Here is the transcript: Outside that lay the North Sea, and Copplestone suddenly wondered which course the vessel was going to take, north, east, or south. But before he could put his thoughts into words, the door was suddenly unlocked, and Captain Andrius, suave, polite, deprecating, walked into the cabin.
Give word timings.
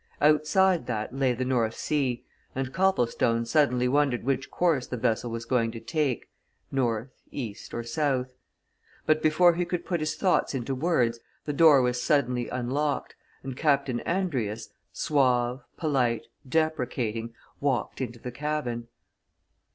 Outside 0.19 0.87
that 0.87 1.13
lay 1.15 1.33
the 1.33 1.45
North 1.45 1.75
Sea, 1.77 2.25
and 2.55 2.73
Copplestone 2.73 3.45
suddenly 3.45 3.87
wondered 3.87 4.23
which 4.23 4.49
course 4.49 4.87
the 4.87 4.97
vessel 4.97 5.29
was 5.29 5.45
going 5.45 5.69
to 5.73 5.79
take, 5.79 6.27
north, 6.71 7.11
east, 7.29 7.71
or 7.71 7.83
south. 7.83 8.33
But 9.05 9.21
before 9.21 9.53
he 9.53 9.63
could 9.63 9.85
put 9.85 9.99
his 9.99 10.15
thoughts 10.15 10.55
into 10.55 10.73
words, 10.73 11.19
the 11.45 11.53
door 11.53 11.83
was 11.83 12.01
suddenly 12.01 12.49
unlocked, 12.49 13.15
and 13.43 13.55
Captain 13.55 13.99
Andrius, 13.99 14.69
suave, 14.91 15.63
polite, 15.77 16.25
deprecating, 16.49 17.35
walked 17.59 18.01
into 18.01 18.17
the 18.17 18.31
cabin. 18.31 18.87